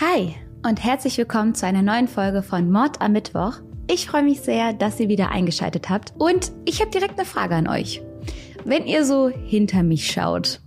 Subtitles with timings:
[0.00, 0.34] Hi
[0.66, 3.56] und herzlich willkommen zu einer neuen Folge von Mord am Mittwoch.
[3.86, 7.54] Ich freue mich sehr, dass ihr wieder eingeschaltet habt und ich habe direkt eine Frage
[7.54, 8.00] an euch.
[8.64, 10.62] Wenn ihr so hinter mich schaut,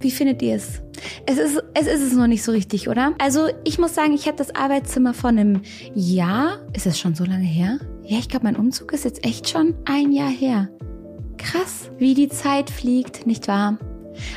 [0.00, 0.82] wie findet ihr es?
[1.26, 3.14] Es ist, es ist es noch nicht so richtig, oder?
[3.18, 5.62] Also ich muss sagen, ich habe das Arbeitszimmer vor einem
[5.94, 6.58] Jahr.
[6.72, 7.78] Ist es schon so lange her?
[8.02, 10.70] Ja, ich glaube, mein Umzug ist jetzt echt schon ein Jahr her.
[11.38, 13.78] Krass, wie die Zeit fliegt, nicht wahr?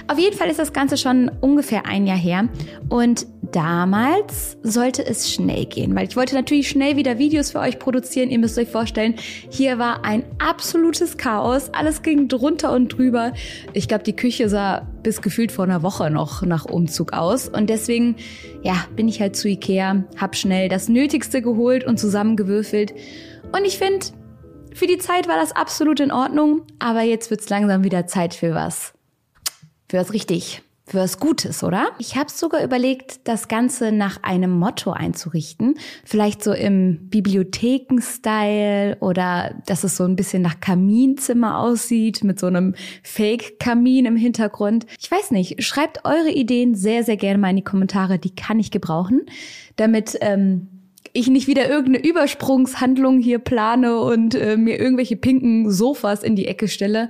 [0.08, 2.50] Auf jeden Fall ist das Ganze schon ungefähr ein Jahr her.
[2.90, 7.80] Und damals sollte es schnell gehen, weil ich wollte natürlich schnell wieder Videos für euch
[7.80, 8.30] produzieren.
[8.30, 9.16] Ihr müsst euch vorstellen,
[9.50, 13.34] hier war ein absolutes Chaos, alles ging drunter und drüber.
[13.74, 17.48] Ich glaube, die Küche sah bis gefühlt vor einer Woche noch nach Umzug aus.
[17.48, 18.16] Und deswegen,
[18.62, 22.94] ja, bin ich halt zu Ikea, hab schnell das Nötigste geholt und zusammengewürfelt.
[23.52, 24.08] Und ich finde,
[24.74, 28.54] für die Zeit war das absolut in Ordnung, aber jetzt wird's langsam wieder Zeit für
[28.54, 28.97] was
[29.90, 31.90] für was richtig, für was Gutes, oder?
[32.00, 35.76] Ich habe sogar überlegt, das Ganze nach einem Motto einzurichten.
[36.06, 42.48] Vielleicht so im Bibliotheken-Style oder dass es so ein bisschen nach Kaminzimmer aussieht, mit so
[42.48, 44.86] einem Fake-Kamin im Hintergrund.
[45.00, 48.60] Ich weiß nicht, schreibt eure Ideen sehr, sehr gerne mal in die Kommentare, die kann
[48.60, 49.26] ich gebrauchen,
[49.76, 50.70] damit ähm,
[51.12, 56.48] ich nicht wieder irgendeine Übersprungshandlung hier plane und äh, mir irgendwelche pinken Sofas in die
[56.48, 57.10] Ecke stelle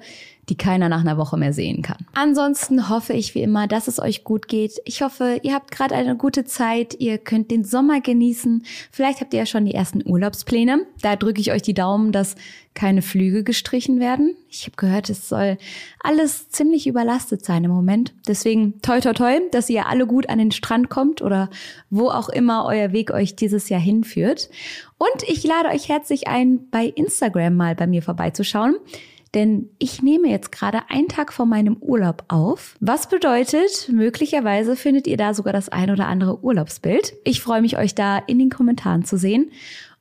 [0.49, 2.05] die keiner nach einer Woche mehr sehen kann.
[2.13, 4.79] Ansonsten hoffe ich wie immer, dass es euch gut geht.
[4.85, 8.63] Ich hoffe, ihr habt gerade eine gute Zeit, ihr könnt den Sommer genießen.
[8.91, 10.85] Vielleicht habt ihr ja schon die ersten Urlaubspläne.
[11.01, 12.35] Da drücke ich euch die Daumen, dass
[12.73, 14.35] keine Flüge gestrichen werden.
[14.49, 15.57] Ich habe gehört, es soll
[15.99, 18.13] alles ziemlich überlastet sein im Moment.
[18.27, 21.49] Deswegen toi toi toi, dass ihr alle gut an den Strand kommt oder
[21.89, 24.49] wo auch immer euer Weg euch dieses Jahr hinführt.
[24.97, 28.75] Und ich lade euch herzlich ein, bei Instagram mal bei mir vorbeizuschauen
[29.35, 32.75] denn ich nehme jetzt gerade einen Tag vor meinem Urlaub auf.
[32.79, 37.13] Was bedeutet, möglicherweise findet ihr da sogar das ein oder andere Urlaubsbild.
[37.23, 39.51] Ich freue mich, euch da in den Kommentaren zu sehen.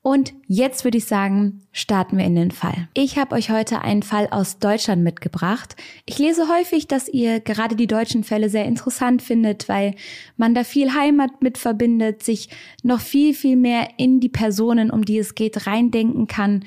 [0.06, 2.86] Und jetzt würde ich sagen, starten wir in den Fall.
[2.94, 5.74] Ich habe euch heute einen Fall aus Deutschland mitgebracht.
[6.04, 9.96] Ich lese häufig, dass ihr gerade die deutschen Fälle sehr interessant findet, weil
[10.36, 12.50] man da viel Heimat mit verbindet, sich
[12.84, 16.62] noch viel, viel mehr in die Personen, um die es geht, reindenken kann,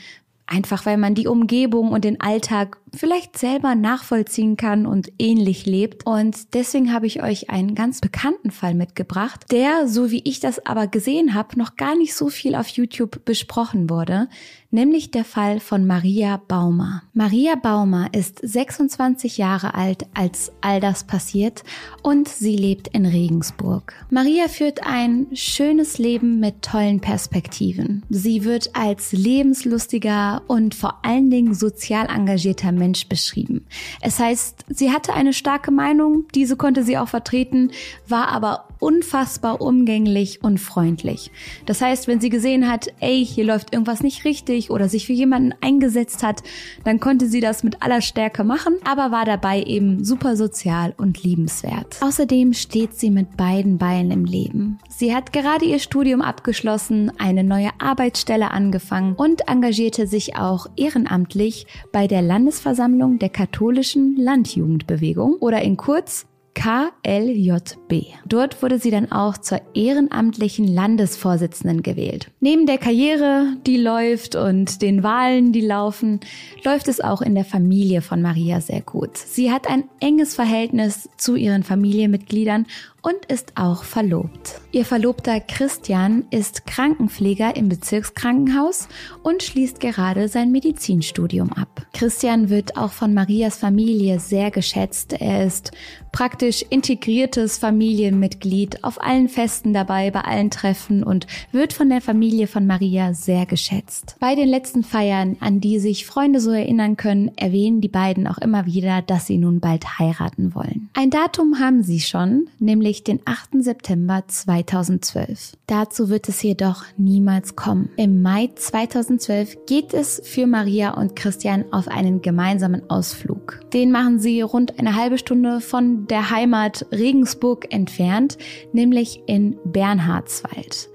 [0.52, 6.08] Einfach weil man die Umgebung und den Alltag vielleicht selber nachvollziehen kann und ähnlich lebt.
[6.08, 10.66] Und deswegen habe ich euch einen ganz bekannten Fall mitgebracht, der, so wie ich das
[10.66, 14.28] aber gesehen habe, noch gar nicht so viel auf YouTube besprochen wurde,
[14.72, 17.04] nämlich der Fall von Maria Baumer.
[17.14, 21.64] Maria Baumer ist 26 Jahre alt, als all das passiert
[22.04, 23.94] und sie lebt in Regensburg.
[24.10, 28.04] Maria führt ein schönes Leben mit tollen Perspektiven.
[28.10, 33.66] Sie wird als lebenslustiger und vor allen Dingen sozial engagierter Mensch beschrieben.
[34.02, 37.72] Es heißt, sie hatte eine starke Meinung, diese konnte sie auch vertreten,
[38.08, 41.32] war aber unfassbar umgänglich und freundlich.
[41.66, 45.14] Das heißt, wenn sie gesehen hat, ey, hier läuft irgendwas nicht richtig oder sich für
[45.14, 46.42] jemanden eingesetzt hat,
[46.84, 51.24] dann konnte sie das mit aller Stärke machen, aber war dabei eben super sozial und
[51.24, 51.98] liebenswert.
[52.02, 54.80] Außerdem steht sie mit beiden Beinen im Leben.
[54.90, 61.68] Sie hat gerade ihr Studium abgeschlossen, eine neue Arbeitsstelle angefangen und engagierte sich auch ehrenamtlich
[61.92, 66.26] bei der Landesversammlung der katholischen Landjugendbewegung oder in kurz
[66.60, 68.08] KLJB.
[68.26, 72.32] Dort wurde sie dann auch zur ehrenamtlichen Landesvorsitzenden gewählt.
[72.42, 76.20] Neben der Karriere, die läuft und den Wahlen, die laufen,
[76.66, 79.16] läuft es auch in der Familie von Maria sehr gut.
[79.16, 82.66] Sie hat ein enges Verhältnis zu ihren Familienmitgliedern
[83.02, 84.62] und ist auch verlobt.
[84.72, 88.88] Ihr Verlobter Christian ist Krankenpfleger im Bezirkskrankenhaus
[89.24, 91.86] und schließt gerade sein Medizinstudium ab.
[91.94, 95.14] Christian wird auch von Marias Familie sehr geschätzt.
[95.14, 95.72] Er ist
[96.12, 102.48] praktisch integriertes Familienmitglied, auf allen Festen dabei, bei allen Treffen und wird von der Familie
[102.48, 104.16] von Maria sehr geschätzt.
[104.20, 108.40] Bei den letzten Feiern, an die sich Freunde so erinnern können, erwähnen die beiden auch
[108.40, 110.90] immer wieder, dass sie nun bald heiraten wollen.
[110.94, 113.64] Ein Datum haben sie schon, nämlich nämlich den 8.
[113.64, 115.54] September 2012.
[115.68, 117.90] Dazu wird es jedoch niemals kommen.
[117.98, 123.60] Im Mai 2012 geht es für Maria und Christian auf einen gemeinsamen Ausflug.
[123.74, 128.40] Den machen sie rund eine halbe Stunde von der Heimat Regensburg entfernt,
[128.74, 130.90] nämlich in Bernhardswald.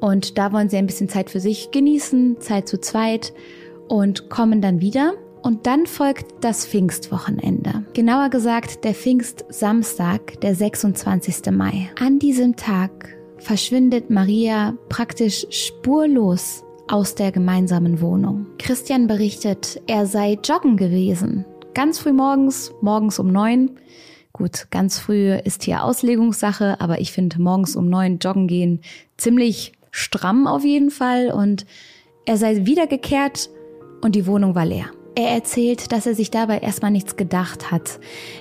[0.00, 3.34] Und da wollen sie ein bisschen Zeit für sich genießen, Zeit zu zweit
[3.88, 5.12] und kommen dann wieder
[5.44, 7.84] und dann folgt das Pfingstwochenende.
[7.92, 11.52] Genauer gesagt der Pfingstsamstag, der 26.
[11.52, 11.90] Mai.
[12.00, 18.46] An diesem Tag verschwindet Maria praktisch spurlos aus der gemeinsamen Wohnung.
[18.58, 21.44] Christian berichtet, er sei joggen gewesen.
[21.74, 23.78] Ganz früh morgens, morgens um neun,
[24.36, 28.80] Gut, ganz früh ist hier Auslegungssache, aber ich finde morgens um neun joggen gehen
[29.16, 31.66] ziemlich stramm auf jeden Fall und
[32.26, 33.48] er sei wiedergekehrt
[34.02, 34.86] und die Wohnung war leer.
[35.16, 38.00] Er erzählt, dass er sich dabei erstmal nichts gedacht hat.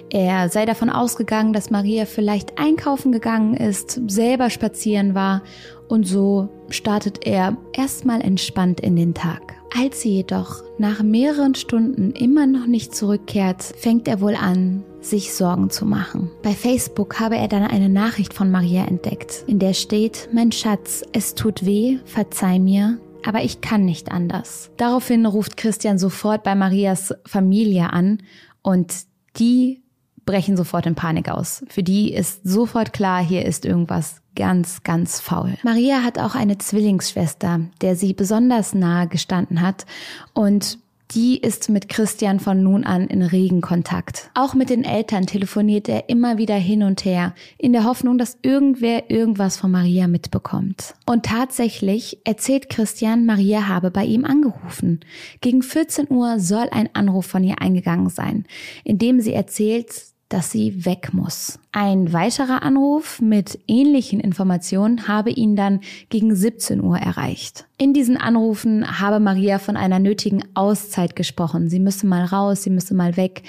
[0.09, 5.43] Er sei davon ausgegangen, dass Maria vielleicht einkaufen gegangen ist, selber spazieren war
[5.87, 9.53] und so startet er erstmal entspannt in den Tag.
[9.79, 15.33] Als sie jedoch nach mehreren Stunden immer noch nicht zurückkehrt, fängt er wohl an, sich
[15.33, 16.31] Sorgen zu machen.
[16.41, 21.03] Bei Facebook habe er dann eine Nachricht von Maria entdeckt, in der steht, mein Schatz,
[21.11, 24.71] es tut weh, verzeih mir, aber ich kann nicht anders.
[24.77, 28.19] Daraufhin ruft Christian sofort bei Marias Familie an
[28.61, 28.93] und
[29.37, 29.83] die
[30.25, 31.65] brechen sofort in Panik aus.
[31.67, 35.57] Für die ist sofort klar, hier ist irgendwas ganz, ganz faul.
[35.63, 39.85] Maria hat auch eine Zwillingsschwester, der sie besonders nahe gestanden hat
[40.33, 40.79] und
[41.13, 44.31] die ist mit Christian von nun an in regen Kontakt.
[44.33, 48.37] Auch mit den Eltern telefoniert er immer wieder hin und her, in der Hoffnung, dass
[48.41, 50.95] irgendwer irgendwas von Maria mitbekommt.
[51.05, 55.01] Und tatsächlich erzählt Christian, Maria habe bei ihm angerufen.
[55.41, 58.45] Gegen 14 Uhr soll ein Anruf von ihr eingegangen sein,
[58.83, 61.59] in dem sie erzählt, dass sie weg muss.
[61.71, 67.65] Ein weiterer Anruf mit ähnlichen Informationen habe ihn dann gegen 17 Uhr erreicht.
[67.77, 71.69] In diesen Anrufen habe Maria von einer nötigen Auszeit gesprochen.
[71.69, 73.43] Sie müsse mal raus, sie müsse mal weg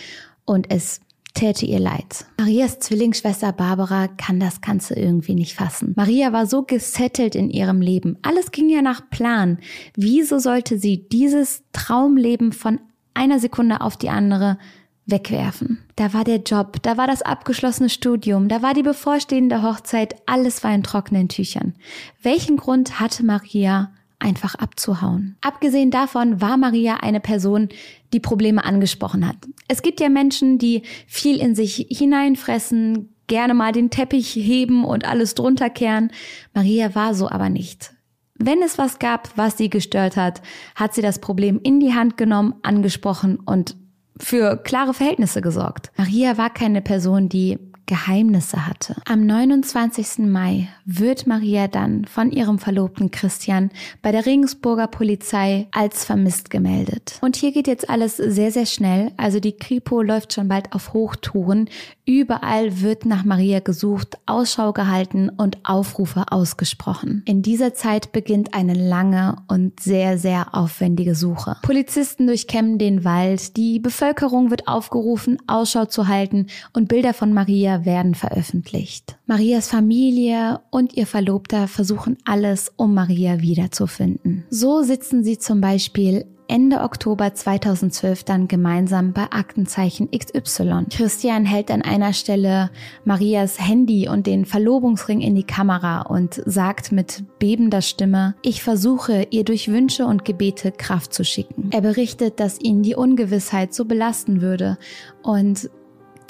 [0.45, 1.01] und es
[1.33, 2.27] täte ihr leid.
[2.39, 5.95] Marias Zwillingsschwester Barbara kann das Ganze irgendwie nicht fassen.
[5.97, 8.19] Maria war so gesettelt in ihrem Leben.
[8.21, 9.59] Alles ging ja nach Plan.
[9.97, 12.79] Wieso sollte sie dieses Traumleben von
[13.15, 14.59] einer Sekunde auf die andere
[15.07, 15.85] wegwerfen.
[15.97, 20.65] Da war der Job, da war das abgeschlossene Studium, da war die bevorstehende Hochzeit, alles
[20.65, 21.75] war in trockenen Tüchern.
[22.23, 25.37] Welchen Grund hatte Maria, einfach abzuhauen?
[25.43, 27.69] Abgesehen davon war Maria eine Person,
[28.13, 29.37] die Probleme angesprochen hat.
[29.69, 35.05] Es gibt ja Menschen, die viel in sich hineinfressen, gerne mal den Teppich heben und
[35.07, 36.11] alles drunter kehren.
[36.55, 37.95] Maria war so aber nicht.
[38.37, 40.43] Wenn es was gab, was sie gestört hat,
[40.75, 43.77] hat sie das Problem in die Hand genommen, angesprochen und
[44.19, 45.91] für klare Verhältnisse gesorgt.
[45.97, 48.97] Maria war keine Person, die Geheimnisse hatte.
[49.07, 50.27] Am 29.
[50.27, 53.71] Mai wird Maria dann von ihrem Verlobten Christian
[54.03, 57.19] bei der Regensburger Polizei als vermisst gemeldet.
[57.21, 59.13] Und hier geht jetzt alles sehr, sehr schnell.
[59.17, 61.69] Also die Kripo läuft schon bald auf Hochtouren.
[62.07, 67.23] Überall wird nach Maria gesucht, Ausschau gehalten und Aufrufe ausgesprochen.
[67.27, 71.57] In dieser Zeit beginnt eine lange und sehr, sehr aufwendige Suche.
[71.63, 77.74] Polizisten durchkämmen den Wald, die Bevölkerung wird aufgerufen, Ausschau zu halten und Bilder von Maria
[77.85, 79.17] werden veröffentlicht.
[79.27, 84.45] Marias Familie und ihr Verlobter versuchen alles, um Maria wiederzufinden.
[84.51, 90.87] So sitzen sie zum Beispiel Ende Oktober 2012 dann gemeinsam bei Aktenzeichen XY.
[90.91, 92.71] Christian hält an einer Stelle
[93.05, 99.27] Marias Handy und den Verlobungsring in die Kamera und sagt mit bebender Stimme, ich versuche,
[99.31, 101.71] ihr durch Wünsche und Gebete Kraft zu schicken.
[101.73, 104.79] Er berichtet, dass ihn die Ungewissheit so belasten würde
[105.23, 105.71] und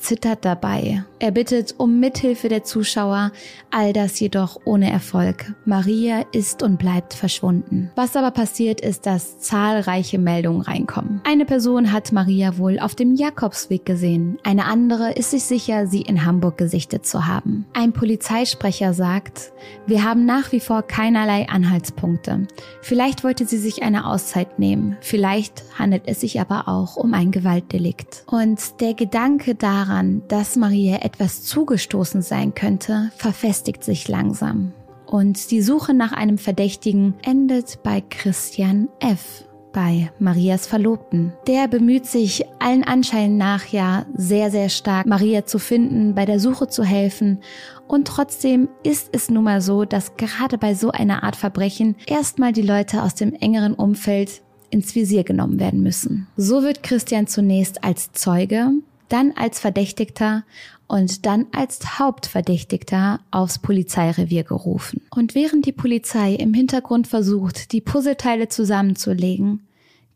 [0.04, 1.04] zittert dabei.
[1.18, 3.32] Er bittet um Mithilfe der Zuschauer,
[3.70, 5.54] all das jedoch ohne Erfolg.
[5.64, 7.90] Maria ist und bleibt verschwunden.
[7.96, 11.22] Was aber passiert ist, dass zahlreiche Meldungen reinkommen.
[11.24, 14.38] Eine Person hat Maria wohl auf dem Jakobsweg gesehen.
[14.42, 17.64] Eine andere ist sich sicher, sie in Hamburg gesichtet zu haben.
[17.72, 19.52] Ein Polizeisprecher sagt,
[19.86, 22.46] wir haben nach wie vor keinerlei Anhaltspunkte.
[22.82, 24.98] Vielleicht wollte sie sich eine Auszeit nehmen.
[25.00, 28.24] Vielleicht handelt es sich aber auch um ein Gewaltdelikt.
[28.26, 34.72] Und der Gedanke daran, daran, dass Maria etwas zugestoßen sein könnte, verfestigt sich langsam.
[35.06, 41.32] Und die Suche nach einem Verdächtigen endet bei Christian F., bei Marias Verlobten.
[41.48, 46.38] Der bemüht sich allen Anschein nach ja sehr, sehr stark, Maria zu finden, bei der
[46.38, 47.40] Suche zu helfen.
[47.88, 52.52] Und trotzdem ist es nun mal so, dass gerade bei so einer Art Verbrechen erstmal
[52.52, 56.28] die Leute aus dem engeren Umfeld ins Visier genommen werden müssen.
[56.36, 58.70] So wird Christian zunächst als Zeuge
[59.08, 60.44] dann als Verdächtigter
[60.86, 65.02] und dann als Hauptverdächtigter aufs Polizeirevier gerufen.
[65.10, 69.66] Und während die Polizei im Hintergrund versucht, die Puzzleteile zusammenzulegen,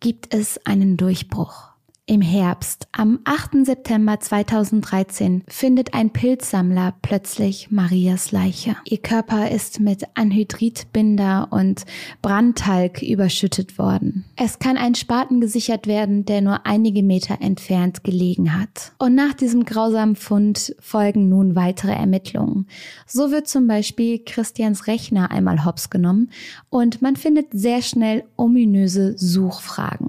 [0.00, 1.67] gibt es einen Durchbruch.
[2.10, 3.66] Im Herbst, am 8.
[3.66, 8.76] September 2013, findet ein Pilzsammler plötzlich Marias Leiche.
[8.86, 11.84] Ihr Körper ist mit Anhydritbinder und
[12.22, 14.24] Brandtalg überschüttet worden.
[14.36, 18.92] Es kann ein Spaten gesichert werden, der nur einige Meter entfernt gelegen hat.
[18.98, 22.68] Und nach diesem grausamen Fund folgen nun weitere Ermittlungen.
[23.06, 26.30] So wird zum Beispiel Christians Rechner einmal hops genommen
[26.70, 30.07] und man findet sehr schnell ominöse Suchfragen.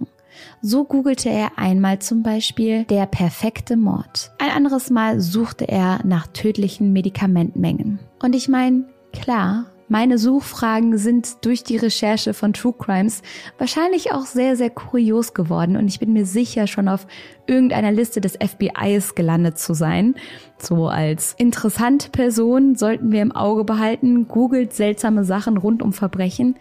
[0.62, 4.32] So googelte er einmal zum Beispiel der perfekte Mord.
[4.38, 8.00] Ein anderes Mal suchte er nach tödlichen Medikamentmengen.
[8.22, 13.24] Und ich meine, klar, meine Suchfragen sind durch die Recherche von True Crimes
[13.58, 17.08] wahrscheinlich auch sehr, sehr kurios geworden und ich bin mir sicher schon auf
[17.48, 20.14] irgendeiner Liste des FBIs gelandet zu sein.
[20.60, 26.56] So als interessante Person sollten wir im Auge behalten, googelt seltsame Sachen rund um Verbrechen.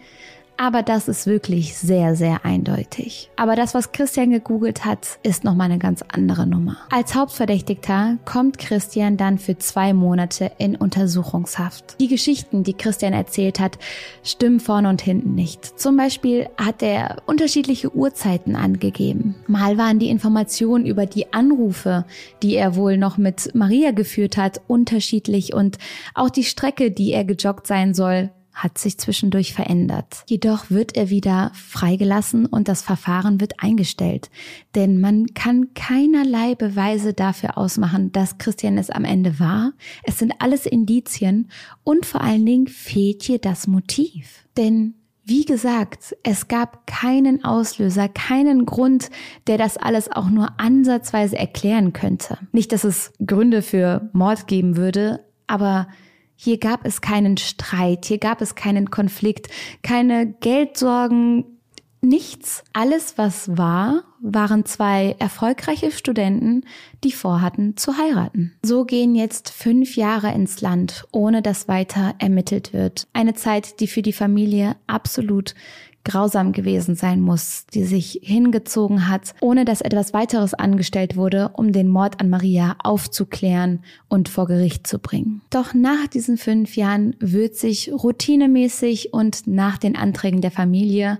[0.61, 3.31] Aber das ist wirklich sehr, sehr eindeutig.
[3.37, 6.75] Aber das, was Christian gegoogelt hat, ist nochmal eine ganz andere Nummer.
[6.91, 11.95] Als Hauptverdächtigter kommt Christian dann für zwei Monate in Untersuchungshaft.
[12.01, 13.79] Die Geschichten, die Christian erzählt hat,
[14.21, 15.79] stimmen vorne und hinten nicht.
[15.79, 19.35] Zum Beispiel hat er unterschiedliche Uhrzeiten angegeben.
[19.47, 22.03] Mal waren die Informationen über die Anrufe,
[22.43, 25.77] die er wohl noch mit Maria geführt hat, unterschiedlich und
[26.15, 28.31] auch die Strecke, die er gejoggt sein soll,
[28.63, 30.23] hat sich zwischendurch verändert.
[30.27, 34.29] Jedoch wird er wieder freigelassen und das Verfahren wird eingestellt.
[34.75, 39.71] Denn man kann keinerlei Beweise dafür ausmachen, dass Christian es am Ende war.
[40.03, 41.49] Es sind alles Indizien
[41.83, 44.45] und vor allen Dingen fehlt hier das Motiv.
[44.57, 49.11] Denn wie gesagt, es gab keinen Auslöser, keinen Grund,
[49.45, 52.39] der das alles auch nur ansatzweise erklären könnte.
[52.51, 55.87] Nicht, dass es Gründe für Mord geben würde, aber
[56.41, 59.49] hier gab es keinen Streit, hier gab es keinen Konflikt,
[59.83, 61.43] keine Geldsorgen,
[61.99, 62.63] nichts.
[62.71, 66.63] Alles, was war, waren zwei erfolgreiche Studenten,
[67.03, 68.53] die vorhatten zu heiraten.
[68.63, 73.09] So gehen jetzt fünf Jahre ins Land, ohne dass weiter ermittelt wird.
[73.11, 75.55] Eine Zeit, die für die Familie absolut
[76.03, 81.71] grausam gewesen sein muss, die sich hingezogen hat, ohne dass etwas weiteres angestellt wurde, um
[81.71, 85.41] den Mord an Maria aufzuklären und vor Gericht zu bringen.
[85.49, 91.19] Doch nach diesen fünf Jahren wird sich routinemäßig und nach den Anträgen der Familie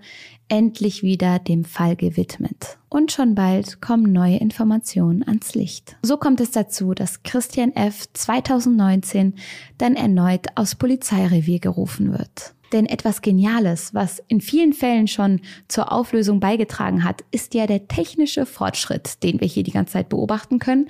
[0.50, 2.80] endlich wieder dem Fall gewidmet.
[2.90, 5.96] Und schon bald kommen neue Informationen ans Licht.
[6.02, 8.12] So kommt es dazu, dass Christian F.
[8.14, 9.36] 2019
[9.78, 12.56] dann erneut aus Polizeirevier gerufen wird.
[12.72, 17.88] Denn etwas Geniales, was in vielen Fällen schon zur Auflösung beigetragen hat, ist ja der
[17.88, 20.90] technische Fortschritt, den wir hier die ganze Zeit beobachten können.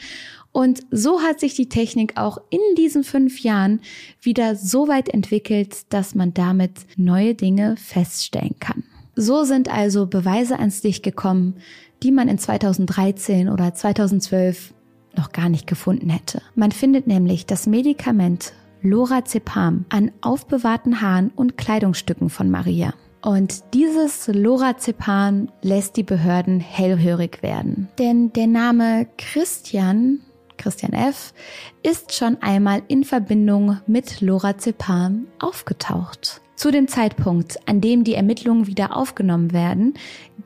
[0.52, 3.82] Und so hat sich die Technik auch in diesen fünf Jahren
[4.22, 8.84] wieder so weit entwickelt, dass man damit neue Dinge feststellen kann.
[9.16, 11.56] So sind also Beweise ans Licht gekommen,
[12.04, 14.74] die man in 2013 oder 2012
[15.16, 16.42] noch gar nicht gefunden hätte.
[16.56, 22.94] Man findet nämlich das Medikament Lorazepam an aufbewahrten Haaren und Kleidungsstücken von Maria.
[23.22, 27.90] Und dieses Lorazepam lässt die Behörden hellhörig werden.
[27.98, 30.22] Denn der Name Christian,
[30.58, 31.34] Christian F.,
[31.84, 36.42] ist schon einmal in Verbindung mit Lorazepam aufgetaucht.
[36.56, 39.94] Zu dem Zeitpunkt, an dem die Ermittlungen wieder aufgenommen werden,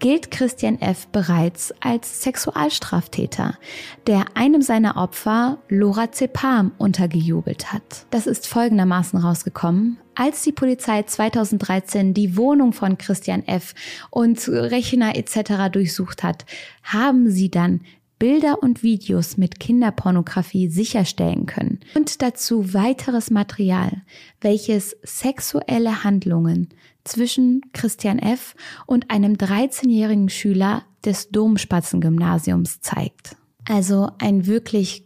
[0.03, 1.07] gilt Christian F.
[1.07, 3.57] bereits als Sexualstraftäter,
[4.05, 8.05] der einem seiner Opfer Lorazepam untergejubelt hat.
[8.09, 9.97] Das ist folgendermaßen rausgekommen.
[10.13, 13.75] Als die Polizei 2013 die Wohnung von Christian F.
[14.09, 15.71] und Rechner etc.
[15.71, 16.45] durchsucht hat,
[16.83, 17.79] haben sie dann
[18.19, 24.01] Bilder und Videos mit Kinderpornografie sicherstellen können und dazu weiteres Material,
[24.41, 26.69] welches sexuelle Handlungen
[27.03, 28.55] zwischen Christian F.
[28.85, 33.35] und einem 13-jährigen Schüler des Domspatzengymnasiums zeigt.
[33.67, 35.05] Also ein wirklich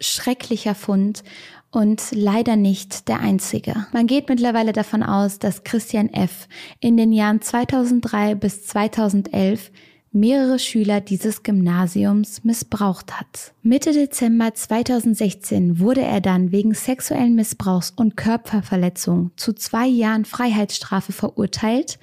[0.00, 1.22] schrecklicher Fund
[1.70, 3.86] und leider nicht der einzige.
[3.92, 6.48] Man geht mittlerweile davon aus, dass Christian F.
[6.80, 9.70] in den Jahren 2003 bis 2011
[10.12, 13.52] mehrere Schüler dieses Gymnasiums missbraucht hat.
[13.62, 21.12] Mitte Dezember 2016 wurde er dann wegen sexuellen Missbrauchs und Körperverletzung zu zwei Jahren Freiheitsstrafe
[21.12, 21.98] verurteilt.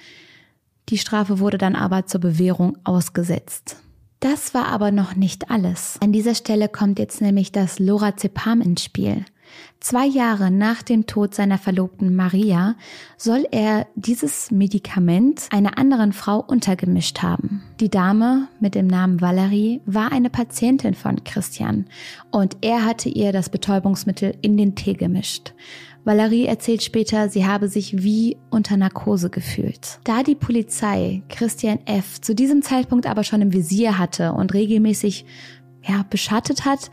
[0.90, 3.78] Die Strafe wurde dann aber zur Bewährung ausgesetzt.
[4.20, 5.98] Das war aber noch nicht alles.
[6.02, 9.26] An dieser Stelle kommt jetzt nämlich das Lorazepam ins Spiel.
[9.80, 12.76] Zwei Jahre nach dem Tod seiner Verlobten Maria
[13.18, 17.64] soll er dieses Medikament einer anderen Frau untergemischt haben.
[17.80, 21.86] Die Dame mit dem Namen Valerie war eine Patientin von Christian
[22.32, 25.54] und er hatte ihr das Betäubungsmittel in den Tee gemischt.
[26.06, 30.00] Valerie erzählt später, sie habe sich wie unter Narkose gefühlt.
[30.04, 32.22] Da die Polizei Christian F.
[32.22, 35.26] zu diesem Zeitpunkt aber schon im Visier hatte und regelmäßig
[35.88, 36.92] ja, beschattet hat,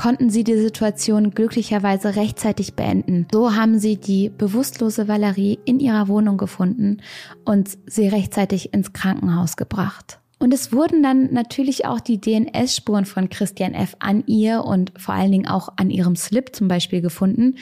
[0.00, 3.26] konnten sie die Situation glücklicherweise rechtzeitig beenden.
[3.30, 7.02] So haben sie die bewusstlose Valerie in ihrer Wohnung gefunden
[7.44, 10.18] und sie rechtzeitig ins Krankenhaus gebracht.
[10.38, 13.94] Und es wurden dann natürlich auch die DNS-Spuren von Christian F.
[13.98, 17.56] an ihr und vor allen Dingen auch an ihrem Slip zum Beispiel gefunden.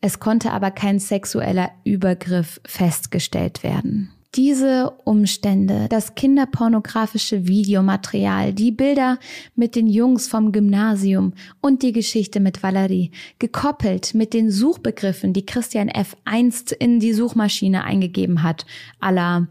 [0.00, 4.10] Es konnte aber kein sexueller Übergriff festgestellt werden.
[4.34, 9.18] Diese Umstände, das kinderpornografische Videomaterial, die Bilder
[9.54, 15.46] mit den Jungs vom Gymnasium und die Geschichte mit Valerie, gekoppelt mit den Suchbegriffen, die
[15.46, 16.16] Christian F.
[16.24, 18.66] einst in die Suchmaschine eingegeben hat,
[19.00, 19.48] aller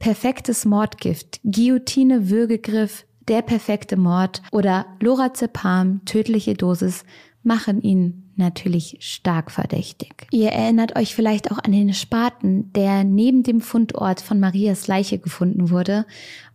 [0.00, 7.04] perfektes Mordgift, Guillotine Würgegriff, der perfekte Mord oder Lorazepam, tödliche Dosis,
[7.42, 10.26] machen ihn natürlich stark verdächtig.
[10.30, 15.18] Ihr erinnert euch vielleicht auch an den Spaten, der neben dem Fundort von Marias Leiche
[15.18, 16.06] gefunden wurde.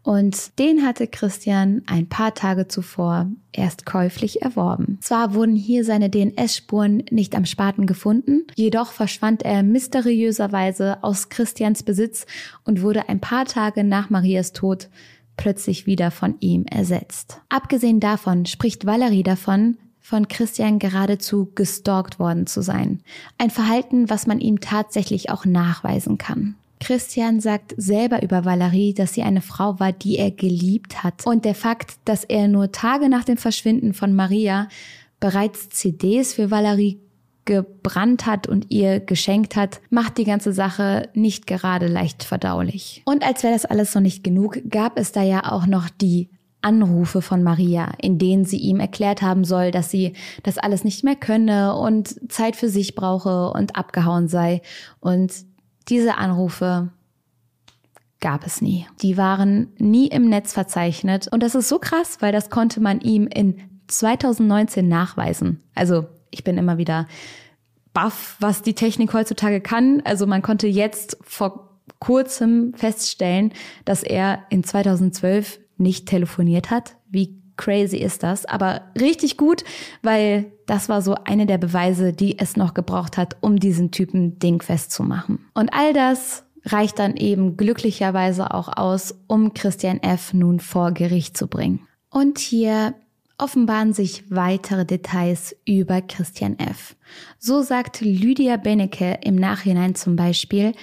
[0.01, 4.97] Und den hatte Christian ein paar Tage zuvor erst käuflich erworben.
[5.01, 11.83] Zwar wurden hier seine DNS-Spuren nicht am Spaten gefunden, jedoch verschwand er mysteriöserweise aus Christians
[11.83, 12.25] Besitz
[12.63, 14.89] und wurde ein paar Tage nach Marias Tod
[15.39, 17.39] plötzlich wieder von ihm ersetzt.
[17.49, 19.77] Abgesehen davon spricht Valerie davon,
[20.09, 23.01] von Christian geradezu gestalkt worden zu sein.
[23.37, 26.55] Ein Verhalten, was man ihm tatsächlich auch nachweisen kann.
[26.79, 31.27] Christian sagt selber über Valerie, dass sie eine Frau war, die er geliebt hat.
[31.27, 34.67] Und der Fakt, dass er nur Tage nach dem Verschwinden von Maria
[35.19, 36.99] bereits CDs für Valerie
[37.45, 43.03] gebrannt hat und ihr geschenkt hat, macht die ganze Sache nicht gerade leicht verdaulich.
[43.05, 46.29] Und als wäre das alles noch nicht genug, gab es da ja auch noch die
[46.61, 50.13] Anrufe von Maria, in denen sie ihm erklärt haben soll, dass sie
[50.43, 54.61] das alles nicht mehr könne und Zeit für sich brauche und abgehauen sei.
[54.99, 55.33] Und
[55.87, 56.89] diese Anrufe
[58.19, 58.85] gab es nie.
[59.01, 61.27] Die waren nie im Netz verzeichnet.
[61.31, 65.63] Und das ist so krass, weil das konnte man ihm in 2019 nachweisen.
[65.75, 67.07] Also ich bin immer wieder
[67.93, 70.01] baff, was die Technik heutzutage kann.
[70.03, 73.53] Also man konnte jetzt vor kurzem feststellen,
[73.85, 76.95] dass er in 2012 nicht telefoniert hat.
[77.09, 78.45] Wie crazy ist das?
[78.45, 79.63] Aber richtig gut,
[80.01, 84.39] weil das war so eine der Beweise, die es noch gebraucht hat, um diesen Typen
[84.39, 85.45] dingfest zu machen.
[85.53, 90.33] Und all das reicht dann eben glücklicherweise auch aus, um Christian F.
[90.33, 91.87] nun vor Gericht zu bringen.
[92.09, 92.93] Und hier
[93.37, 96.95] offenbaren sich weitere Details über Christian F.
[97.37, 100.73] So sagt Lydia Benecke im Nachhinein zum Beispiel,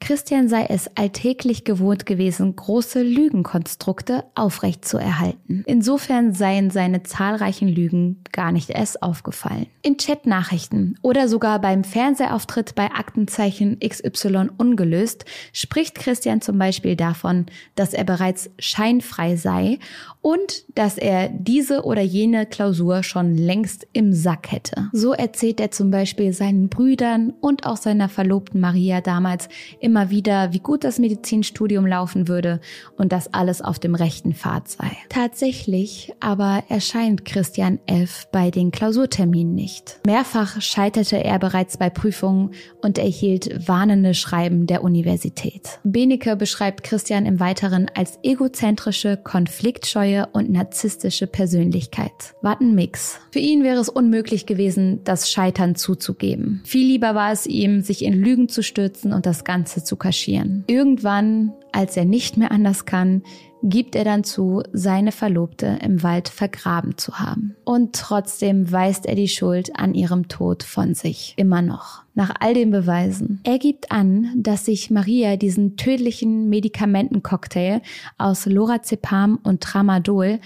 [0.00, 5.64] Christian sei es alltäglich gewohnt gewesen, große Lügenkonstrukte aufrechtzuerhalten.
[5.66, 9.66] Insofern seien seine zahlreichen Lügen gar nicht erst aufgefallen.
[9.82, 17.46] In Chatnachrichten oder sogar beim Fernsehauftritt bei Aktenzeichen XY ungelöst spricht Christian zum Beispiel davon,
[17.74, 19.78] dass er bereits scheinfrei sei
[20.20, 24.88] und dass er diese oder jene Klausur schon längst im Sack hätte.
[24.92, 29.48] So erzählt er zum Beispiel seinen Brüdern und auch seiner Verlobten Maria damals
[29.88, 32.60] immer wieder, wie gut das Medizinstudium laufen würde
[32.98, 34.90] und dass alles auf dem rechten Pfad sei.
[35.08, 38.28] Tatsächlich aber erscheint Christian F.
[38.30, 39.98] bei den Klausurterminen nicht.
[40.06, 42.50] Mehrfach scheiterte er bereits bei Prüfungen
[42.82, 45.80] und erhielt warnende Schreiben der Universität.
[45.84, 52.12] Benecke beschreibt Christian im Weiteren als egozentrische, konfliktscheue und narzisstische Persönlichkeit.
[52.42, 53.20] Warten Mix.
[53.30, 56.60] Für ihn wäre es unmöglich gewesen, das Scheitern zuzugeben.
[56.66, 59.96] Viel lieber war es ihm, sich in Lügen zu stürzen und das Ganze Ganze zu
[59.96, 60.64] kaschieren.
[60.66, 63.22] Irgendwann, als er nicht mehr anders kann,
[63.62, 67.56] gibt er dann zu, seine Verlobte im Wald vergraben zu haben.
[67.64, 71.34] Und trotzdem weist er die Schuld an ihrem Tod von sich.
[71.36, 72.02] Immer noch.
[72.14, 73.40] Nach all den Beweisen.
[73.44, 77.82] Er gibt an, dass sich Maria diesen tödlichen Medikamentencocktail
[78.16, 80.38] aus Lorazepam und Tramadol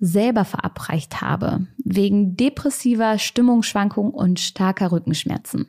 [0.00, 5.68] selber verabreicht habe, wegen depressiver Stimmungsschwankungen und starker Rückenschmerzen.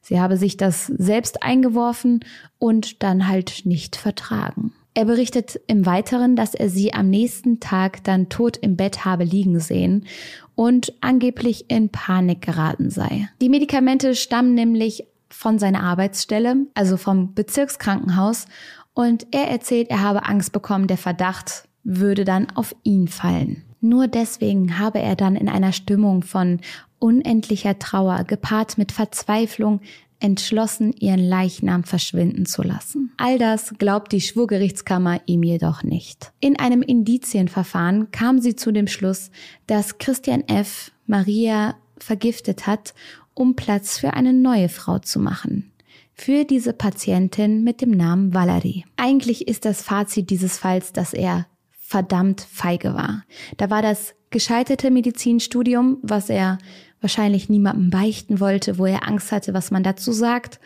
[0.00, 2.20] Sie habe sich das selbst eingeworfen
[2.58, 4.72] und dann halt nicht vertragen.
[4.94, 9.24] Er berichtet im Weiteren, dass er sie am nächsten Tag dann tot im Bett habe
[9.24, 10.06] liegen sehen
[10.54, 13.28] und angeblich in Panik geraten sei.
[13.42, 18.46] Die Medikamente stammen nämlich von seiner Arbeitsstelle, also vom Bezirkskrankenhaus,
[18.94, 23.65] und er erzählt, er habe Angst bekommen, der Verdacht würde dann auf ihn fallen.
[23.86, 26.58] Nur deswegen habe er dann in einer Stimmung von
[26.98, 29.80] unendlicher Trauer gepaart mit Verzweiflung
[30.18, 33.12] entschlossen, ihren Leichnam verschwinden zu lassen.
[33.16, 36.32] All das glaubt die Schwurgerichtskammer ihm jedoch nicht.
[36.40, 39.30] In einem Indizienverfahren kam sie zu dem Schluss,
[39.68, 40.90] dass Christian F.
[41.06, 42.92] Maria vergiftet hat,
[43.34, 45.70] um Platz für eine neue Frau zu machen.
[46.12, 48.84] Für diese Patientin mit dem Namen Valerie.
[48.96, 51.46] Eigentlich ist das Fazit dieses Falls, dass er
[51.86, 53.22] verdammt feige war.
[53.58, 56.58] Da war das gescheiterte Medizinstudium, was er
[57.00, 60.58] wahrscheinlich niemandem beichten wollte, wo er Angst hatte, was man dazu sagt,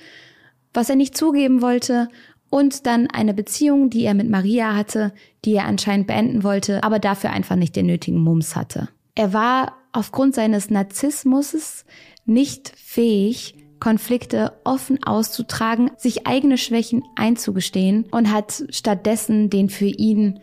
[0.72, 2.08] was er nicht zugeben wollte
[2.48, 5.12] und dann eine Beziehung, die er mit Maria hatte,
[5.44, 8.88] die er anscheinend beenden wollte, aber dafür einfach nicht den nötigen Mums hatte.
[9.14, 11.84] Er war aufgrund seines Narzissmus
[12.24, 20.40] nicht fähig, Konflikte offen auszutragen, sich eigene Schwächen einzugestehen und hat stattdessen den für ihn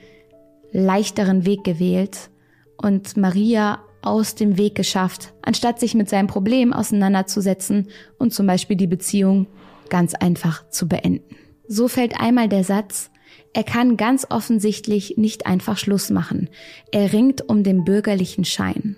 [0.72, 2.30] leichteren Weg gewählt
[2.78, 8.78] und Maria aus dem Weg geschafft, anstatt sich mit seinem Problem auseinanderzusetzen und zum Beispiel
[8.78, 9.48] die Beziehung
[9.90, 11.36] ganz einfach zu beenden.
[11.68, 13.12] So fällt einmal der Satz,
[13.54, 16.50] er kann ganz offensichtlich nicht einfach Schluss machen.
[16.92, 18.96] Er ringt um den bürgerlichen Schein.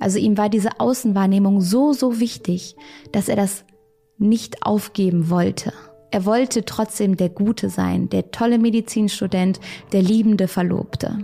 [0.00, 2.76] Also ihm war diese Außenwahrnehmung so, so wichtig,
[3.12, 3.64] dass er das
[4.18, 5.72] nicht aufgeben wollte.
[6.14, 9.58] Er wollte trotzdem der Gute sein, der tolle Medizinstudent,
[9.90, 11.18] der liebende Verlobte.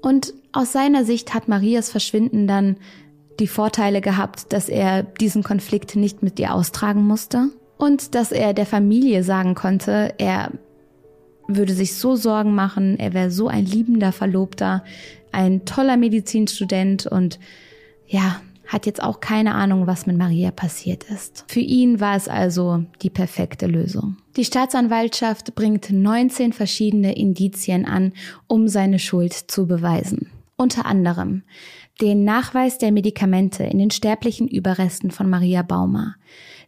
[0.00, 2.78] Und aus seiner Sicht hat Marias Verschwinden dann
[3.40, 8.54] die Vorteile gehabt, dass er diesen Konflikt nicht mit ihr austragen musste und dass er
[8.54, 10.50] der Familie sagen konnte, er
[11.46, 14.82] würde sich so Sorgen machen, er wäre so ein liebender Verlobter,
[15.30, 17.38] ein toller Medizinstudent und
[18.06, 21.44] ja, hat jetzt auch keine Ahnung, was mit Maria passiert ist.
[21.48, 24.16] Für ihn war es also die perfekte Lösung.
[24.36, 28.12] Die Staatsanwaltschaft bringt 19 verschiedene Indizien an,
[28.46, 30.30] um seine Schuld zu beweisen.
[30.56, 31.42] Unter anderem
[32.00, 36.16] den Nachweis der Medikamente in den sterblichen Überresten von Maria Baumer,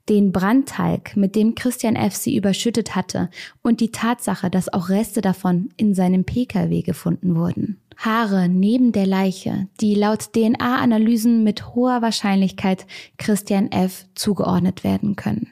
[0.08, 2.14] den Brandteig, mit dem Christian F.
[2.14, 3.30] sie überschüttet hatte
[3.62, 7.80] und die Tatsache, dass auch Reste davon in seinem Pkw gefunden wurden.
[7.96, 12.86] Haare neben der Leiche, die laut DNA-Analysen mit hoher Wahrscheinlichkeit
[13.18, 14.06] Christian F.
[14.14, 15.48] zugeordnet werden können.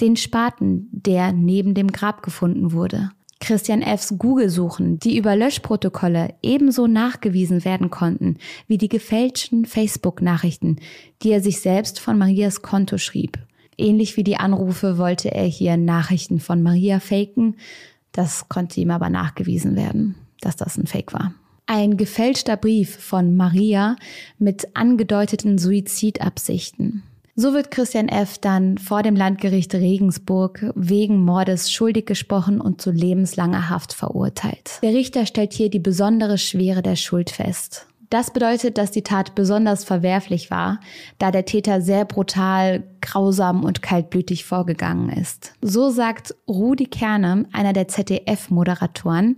[0.00, 3.10] Den Spaten, der neben dem Grab gefunden wurde.
[3.40, 10.76] Christian F.'s Google-Suchen, die über Löschprotokolle ebenso nachgewiesen werden konnten wie die gefälschten Facebook-Nachrichten,
[11.22, 13.38] die er sich selbst von Marias Konto schrieb.
[13.76, 17.56] Ähnlich wie die Anrufe wollte er hier Nachrichten von Maria faken.
[18.12, 21.34] Das konnte ihm aber nachgewiesen werden, dass das ein Fake war.
[21.66, 23.96] Ein gefälschter Brief von Maria
[24.38, 27.02] mit angedeuteten Suizidabsichten.
[27.36, 28.38] So wird Christian F.
[28.38, 34.78] dann vor dem Landgericht Regensburg wegen Mordes schuldig gesprochen und zu lebenslanger Haft verurteilt.
[34.82, 37.86] Der Richter stellt hier die besondere Schwere der Schuld fest.
[38.10, 40.78] Das bedeutet, dass die Tat besonders verwerflich war,
[41.18, 45.54] da der Täter sehr brutal, grausam und kaltblütig vorgegangen ist.
[45.60, 49.36] So sagt Rudi Kerne, einer der ZDF-Moderatoren,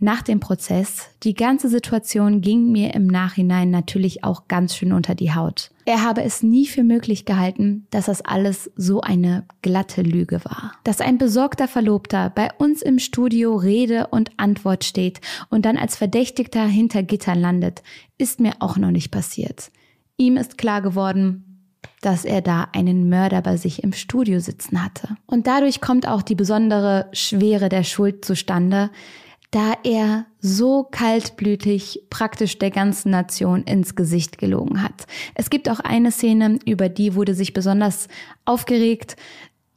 [0.00, 5.14] nach dem Prozess, die ganze Situation ging mir im Nachhinein natürlich auch ganz schön unter
[5.14, 5.70] die Haut.
[5.86, 10.72] Er habe es nie für möglich gehalten, dass das alles so eine glatte Lüge war.
[10.84, 15.96] Dass ein besorgter Verlobter bei uns im Studio Rede und Antwort steht und dann als
[15.96, 17.82] Verdächtigter hinter Gittern landet,
[18.18, 19.72] ist mir auch noch nicht passiert.
[20.16, 21.44] Ihm ist klar geworden,
[22.02, 25.16] dass er da einen Mörder bei sich im Studio sitzen hatte.
[25.26, 28.90] Und dadurch kommt auch die besondere Schwere der Schuld zustande,
[29.50, 35.06] da er so kaltblütig praktisch der ganzen Nation ins Gesicht gelogen hat.
[35.34, 38.08] Es gibt auch eine Szene, über die wurde sich besonders
[38.44, 39.16] aufgeregt,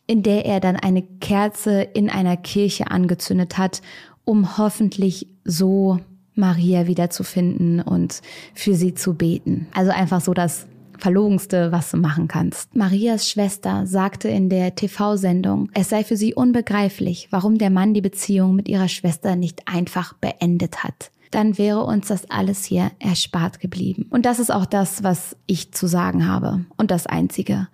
[0.07, 3.81] in der er dann eine Kerze in einer Kirche angezündet hat,
[4.25, 5.99] um hoffentlich so
[6.35, 8.21] Maria wiederzufinden und
[8.53, 9.67] für sie zu beten.
[9.73, 10.67] Also einfach so das
[11.01, 12.75] Verlogenste, was du machen kannst.
[12.75, 18.01] Marias Schwester sagte in der TV-Sendung, es sei für sie unbegreiflich, warum der Mann die
[18.01, 23.59] Beziehung mit ihrer Schwester nicht einfach beendet hat dann wäre uns das alles hier erspart
[23.61, 24.05] geblieben.
[24.09, 26.65] Und das ist auch das, was ich zu sagen habe.
[26.75, 27.69] Und das Einzige.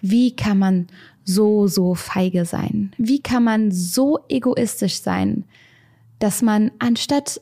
[0.00, 0.88] Wie kann man
[1.24, 2.90] so, so feige sein?
[2.98, 5.44] Wie kann man so egoistisch sein,
[6.18, 7.40] dass man anstatt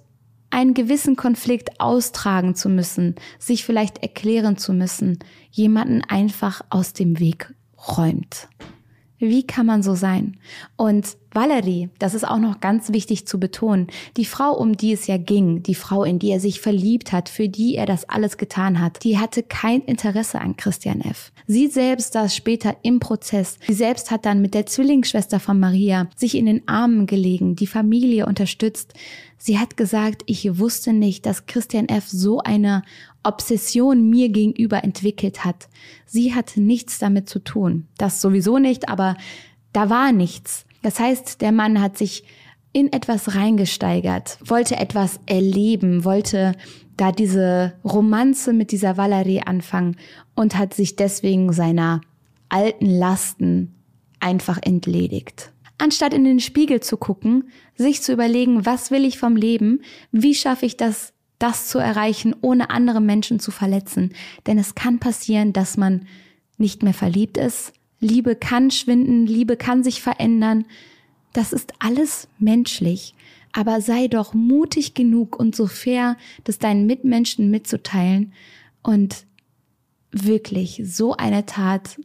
[0.55, 5.19] einen gewissen Konflikt austragen zu müssen, sich vielleicht erklären zu müssen,
[5.51, 7.53] jemanden einfach aus dem Weg
[7.89, 8.49] räumt.
[9.19, 10.39] Wie kann man so sein?
[10.77, 15.07] Und Valerie, das ist auch noch ganz wichtig zu betonen, die Frau, um die es
[15.07, 18.39] ja ging, die Frau, in die er sich verliebt hat, für die er das alles
[18.39, 21.33] getan hat, die hatte kein Interesse an Christian F.
[21.47, 23.59] Sie selbst saß später im Prozess.
[23.67, 27.67] Sie selbst hat dann mit der Zwillingsschwester von Maria sich in den Armen gelegen, die
[27.67, 28.95] Familie unterstützt.
[29.37, 32.09] Sie hat gesagt, ich wusste nicht, dass Christian F.
[32.09, 32.83] so eine
[33.25, 35.69] Obsession mir gegenüber entwickelt hat.
[36.07, 37.89] Sie hatte nichts damit zu tun.
[37.99, 39.17] Das sowieso nicht, aber
[39.73, 40.65] da war nichts.
[40.85, 42.25] Das heißt, der Mann hat sich
[42.75, 46.53] in etwas reingesteigert, wollte etwas erleben, wollte
[46.99, 49.97] da diese Romanze mit dieser Valerie anfangen
[50.35, 52.03] und hat sich deswegen seiner
[52.51, 53.75] alten Lasten
[54.21, 55.53] einfach entledigt.
[55.79, 59.81] Anstatt in den Spiegel zu gucken, sich zu überlegen, was will ich vom Leben,
[60.13, 64.13] wie schaffe ich das, das zu erreichen, ohne andere Menschen zu verletzen.
[64.47, 66.07] Denn es kann passieren, dass man
[66.59, 67.73] nicht mehr verliebt ist,
[68.05, 70.67] Liebe kann schwinden, Liebe kann sich verändern.
[71.33, 73.15] Das ist alles menschlich.
[73.53, 78.33] Aber sei doch mutig genug und so fair, das deinen Mitmenschen mitzuteilen
[78.83, 79.25] und
[80.11, 82.01] wirklich so eine Tat.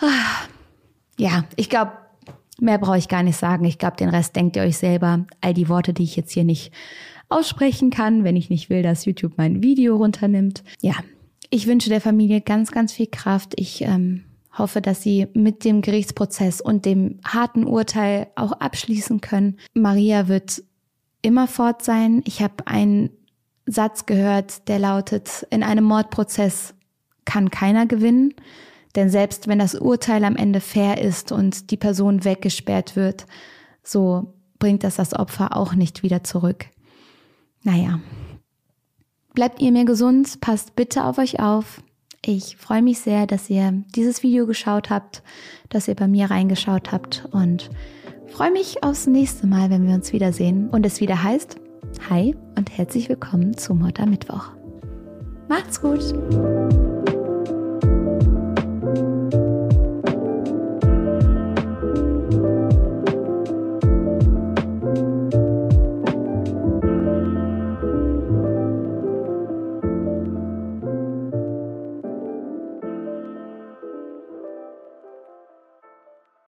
[0.00, 0.46] Ah,
[1.18, 1.92] ja, ich glaube,
[2.60, 3.64] mehr brauche ich gar nicht sagen.
[3.64, 5.26] Ich glaube, den Rest denkt ihr euch selber.
[5.40, 6.72] All die Worte, die ich jetzt hier nicht
[7.28, 10.62] aussprechen kann, wenn ich nicht will, dass YouTube mein Video runternimmt.
[10.82, 10.94] Ja,
[11.50, 13.54] ich wünsche der Familie ganz, ganz viel Kraft.
[13.56, 14.24] Ich ähm,
[14.56, 19.58] hoffe, dass sie mit dem Gerichtsprozess und dem harten Urteil auch abschließen können.
[19.74, 20.62] Maria wird
[21.22, 22.22] immer fort sein.
[22.24, 23.10] Ich habe einen
[23.66, 26.74] Satz gehört, der lautet, in einem Mordprozess
[27.24, 28.34] kann keiner gewinnen.
[28.94, 33.26] Denn selbst wenn das Urteil am Ende fair ist und die Person weggesperrt wird,
[33.82, 36.66] so bringt das das Opfer auch nicht wieder zurück.
[37.62, 38.00] Naja,
[39.34, 41.82] bleibt ihr mir gesund, passt bitte auf euch auf.
[42.26, 45.22] Ich freue mich sehr, dass ihr dieses Video geschaut habt,
[45.68, 47.68] dass ihr bei mir reingeschaut habt und
[48.28, 51.56] freue mich aufs nächste Mal, wenn wir uns wiedersehen und es wieder heißt,
[52.08, 54.52] hi und herzlich willkommen zu Mord Mittwoch.
[55.48, 56.14] Macht's gut!